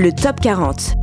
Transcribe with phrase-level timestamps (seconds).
[0.00, 0.94] le Top 40.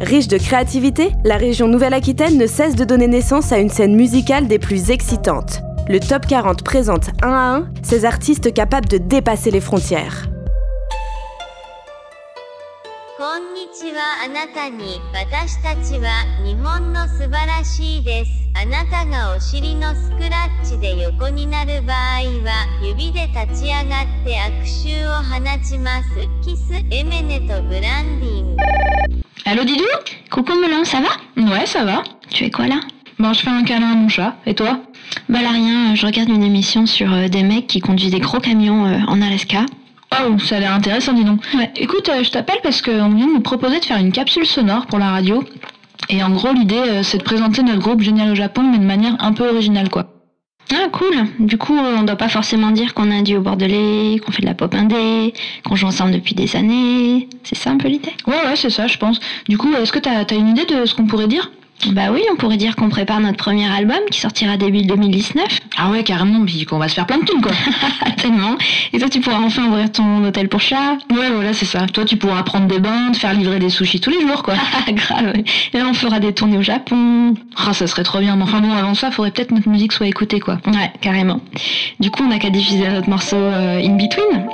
[0.00, 4.48] Riche de créativité, la région Nouvelle-Aquitaine ne cesse de donner naissance à une scène musicale
[4.48, 5.62] des plus excitantes.
[5.88, 10.26] Le Top 40 présente un à un ces artistes capables de dépasser les frontières.
[14.23, 21.97] あなたに私たちは日本の素晴らしいですあなたがお尻のスクラッチで横になる場合
[22.43, 26.09] は指で立ち上がって悪臭を放ちます
[26.41, 28.61] キスエメネとブランディング
[29.45, 29.83] Allô Didou
[30.29, 31.09] Coucou Melon, ça va
[31.41, 32.03] Ouais, ça va.
[32.29, 32.81] Tu fais quoi là
[33.17, 34.35] Bon, je fais un câlin à mon chat.
[34.45, 34.79] Et toi
[35.27, 38.19] Bah là rien, euh, je regarde une émission sur euh, des mecs qui conduisent des
[38.19, 39.65] gros camions euh, en Alaska.
[40.22, 41.42] Oh, ça a l'air intéressant, dis donc.
[41.54, 41.70] Ouais.
[41.76, 44.86] Écoute, euh, je t'appelle parce qu'on vient de nous proposer de faire une capsule sonore
[44.86, 45.42] pour la radio.
[46.08, 48.84] Et en gros, l'idée, euh, c'est de présenter notre groupe Génial au Japon, mais de
[48.84, 50.10] manière un peu originale, quoi.
[50.72, 54.18] Ah cool Du coup, euh, on doit pas forcément dire qu'on a un duo bordelais,
[54.24, 57.28] qu'on fait de la pop indé, qu'on joue ensemble depuis des années.
[57.42, 58.12] C'est ça un peu l'idée?
[58.26, 59.20] Ouais, ouais, c'est ça, je pense.
[59.48, 61.50] Du coup, est-ce que t'as as une idée de ce qu'on pourrait dire?
[61.90, 65.44] Bah oui, on pourrait dire qu'on prépare notre premier album qui sortira début 2019.
[65.76, 67.52] Ah ouais, carrément, puis qu'on va se faire plein de thunes, quoi.
[68.16, 68.56] Tellement
[68.92, 71.86] Et toi, tu pourras enfin ouvrir ton hôtel pour chat ouais, voilà, c'est ça.
[71.86, 74.54] Toi, tu pourras prendre des bains, te faire livrer des sushis tous les jours, quoi.
[74.86, 75.32] Ah grave
[75.72, 77.34] Et là, on fera des tournées au Japon.
[77.56, 78.36] Ah, ça serait trop bien.
[78.36, 80.58] Mais enfin bon, avant ça, faudrait peut-être que notre musique soit écoutée, quoi.
[80.66, 81.40] Ouais, carrément.
[82.00, 84.46] Du coup, on n'a qu'à diffuser notre morceau euh, In Between.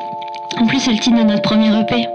[0.58, 2.06] En plus, c'est le titre de notre premier EP.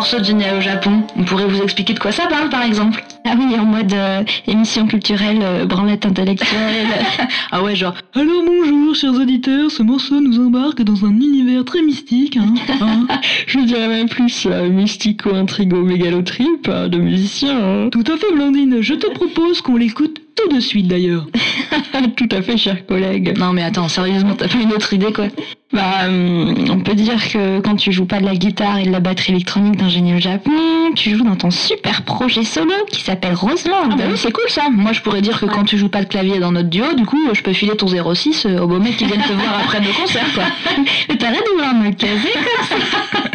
[0.00, 1.02] Morceau de au Japon.
[1.14, 3.04] On pourrait vous expliquer de quoi ça parle, par exemple.
[3.26, 6.86] Ah oui, en mode euh, émission culturelle, euh, branlette intellectuelle.
[7.52, 7.94] Ah ouais, genre.
[8.14, 12.54] Alors bonjour, chers auditeurs, ce morceau nous embarque dans un univers très mystique, hein.
[12.80, 13.06] hein.
[13.46, 17.58] Je dirais même plus euh, mystico-intrigo-mégalotrip euh, de musicien.
[17.58, 17.88] hein.
[17.90, 18.80] Tout à fait, Blandine.
[18.80, 21.26] Je te propose qu'on l'écoute tout de suite, d'ailleurs.
[22.16, 23.36] Tout à fait, cher collègue.
[23.38, 25.26] Non, mais attends, sérieusement, t'as pas une autre idée, quoi?
[25.72, 28.90] Bah, hum, on peut dire que quand tu joues pas de la guitare et de
[28.90, 30.50] la batterie électronique d'un génie au Japon,
[30.96, 33.90] tu joues dans ton super projet solo qui s'appelle Roseland.
[33.92, 34.68] Ah bah oui, c'est cool ça.
[34.70, 37.06] Moi, je pourrais dire que quand tu joues pas de clavier dans notre duo, du
[37.06, 39.92] coup, je peux filer ton 06 au beau mec qui vient te voir après le
[39.92, 40.44] concert, quoi.
[41.08, 43.20] Mais T'arrêtes de vouloir me caser comme ça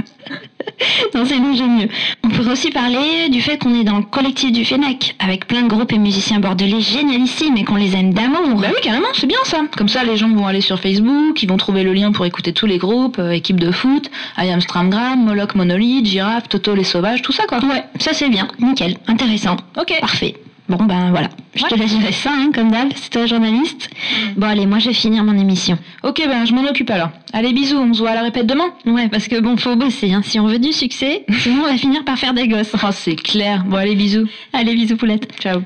[1.14, 1.90] Non, c'est ingénieux.
[2.24, 5.64] On pourrait aussi parler du fait qu'on est dans le collectif du FENAC, avec plein
[5.64, 8.60] de groupes et musiciens bordelais génialissimes et qu'on les aime d'amour.
[8.60, 9.62] Bah oui, carrément, c'est bien ça.
[9.78, 12.54] Comme ça, les gens vont aller sur Facebook, ils vont trouver le lien pour écouter
[12.54, 16.84] tous les groupes, euh, équipe de foot, I Am Stramgram, Moloch Monolith, Giraffe, Toto les
[16.84, 17.60] Sauvages, tout ça, quoi.
[17.60, 19.58] Ouais, ça c'est bien, nickel, intéressant.
[19.78, 19.94] Ok.
[20.00, 20.36] Parfait.
[20.68, 21.80] Bon ben voilà, je te Ouais.
[21.80, 23.88] laisse gérer ça hein, comme d'hab, c'est toi journaliste.
[24.36, 25.78] Bon allez, moi je vais finir mon émission.
[26.04, 27.10] Ok, ben je m'en occupe alors.
[27.34, 28.72] Allez, bisous, on se voit à la répète demain.
[28.88, 30.22] Ouais, parce que bon, faut bosser, hein.
[30.24, 32.72] si on veut du succès, sinon on va finir par faire des gosses.
[32.84, 33.64] Oh, c'est clair.
[33.66, 34.28] Bon, allez, bisous.
[34.54, 35.32] Allez, bisous poulette.
[35.40, 35.62] Ciao.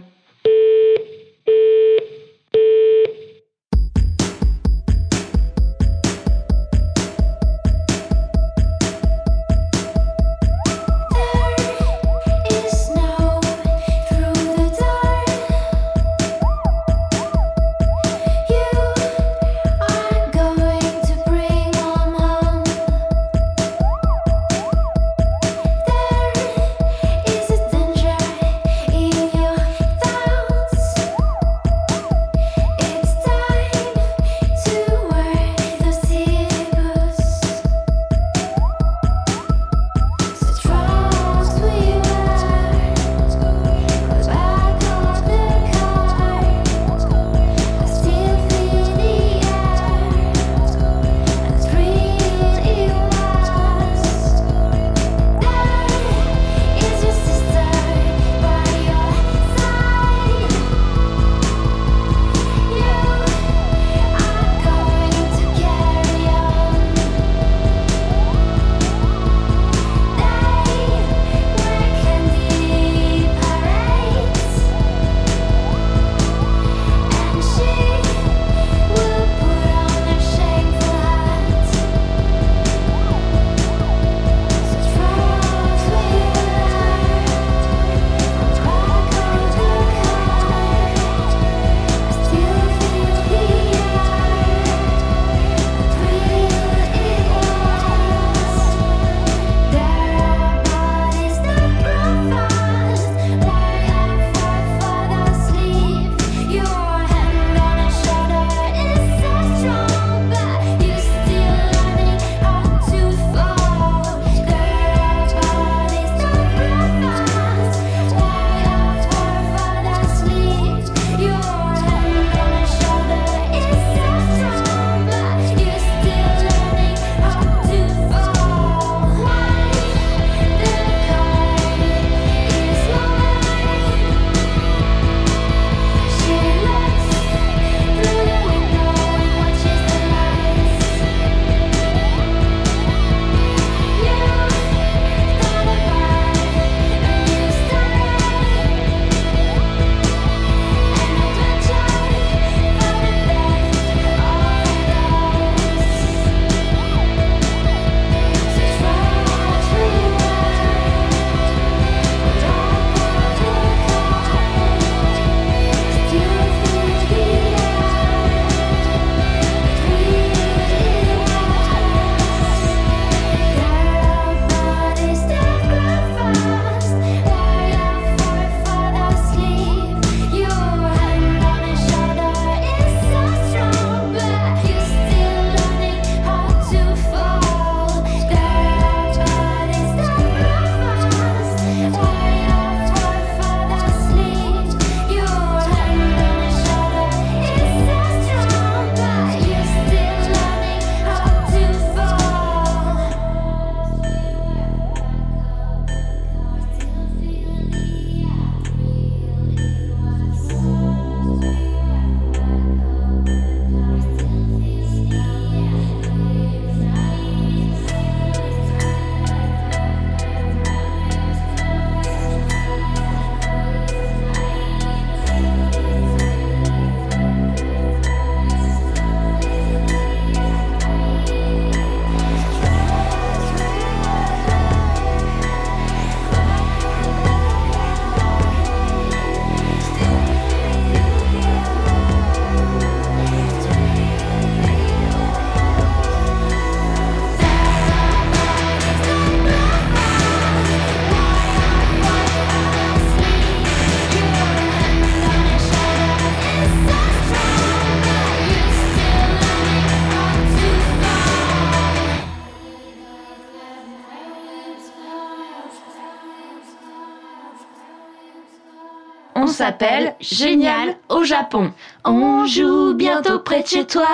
[269.50, 271.72] S'appelle Génial au Japon.
[272.06, 274.08] On joue bientôt près de chez toi.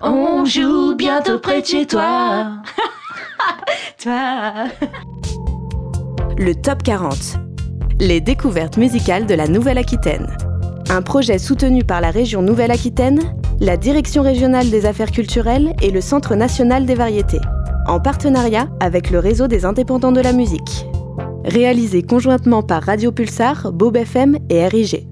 [0.00, 2.52] On joue bientôt près de chez toi.
[4.02, 4.52] toi.
[6.38, 7.14] Le Top 40.
[8.00, 10.36] Les découvertes musicales de la Nouvelle-Aquitaine.
[10.90, 13.20] Un projet soutenu par la région Nouvelle-Aquitaine,
[13.60, 17.40] la Direction régionale des affaires culturelles et le Centre national des variétés,
[17.86, 20.86] en partenariat avec le réseau des indépendants de la musique.
[21.44, 25.11] Réalisé conjointement par Radio Pulsar, Bob FM et RIG.